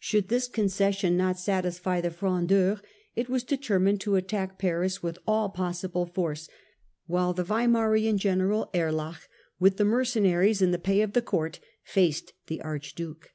[0.00, 2.80] Should this concession not satisfy the Frondeurs,
[3.14, 6.48] it was deter mined to attack Paris with all possible force,
[7.06, 9.28] while the Weimarian general Erlach
[9.60, 13.30] with the mercenaries in thfe pay of the court faced the Archduke.